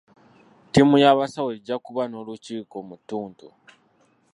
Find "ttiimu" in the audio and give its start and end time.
0.67-0.95